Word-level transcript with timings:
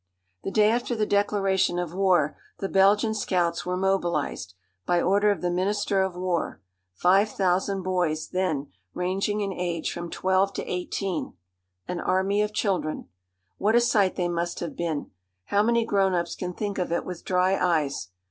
The 0.43 0.49
day 0.49 0.71
after 0.71 0.95
the 0.95 1.05
declaration 1.05 1.77
of 1.77 1.93
war 1.93 2.35
the 2.57 2.67
Belgian 2.67 3.13
scouts 3.13 3.67
were 3.67 3.77
mobilised, 3.77 4.55
by 4.83 4.99
order 4.99 5.29
of 5.29 5.41
the 5.41 5.51
minister 5.51 6.01
of 6.01 6.15
war 6.15 6.59
five 6.95 7.29
thousand 7.29 7.83
boys, 7.83 8.29
then, 8.29 8.71
ranging 8.95 9.41
in 9.41 9.53
age 9.53 9.93
from 9.93 10.09
twelve 10.09 10.53
to 10.53 10.65
eighteen, 10.65 11.35
an 11.87 11.99
army 11.99 12.41
of 12.41 12.51
children. 12.51 13.09
What 13.59 13.75
a 13.75 13.79
sight 13.79 14.15
they 14.15 14.27
must 14.27 14.59
have 14.59 14.75
been! 14.75 15.11
How 15.45 15.61
many 15.61 15.85
grown 15.85 16.15
ups 16.15 16.33
can 16.35 16.53
think 16.55 16.79
of 16.79 16.91
it 16.91 17.05
with 17.05 17.23
dry 17.23 17.55
eyes? 17.63 18.07